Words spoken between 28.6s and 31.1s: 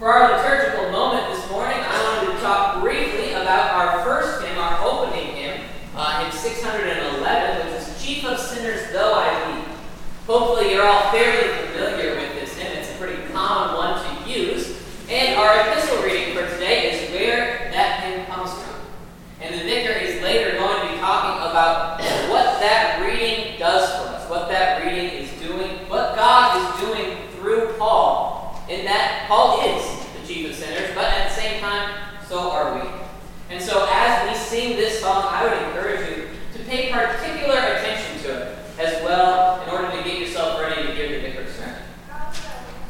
in that Paul is the chief of sinners, but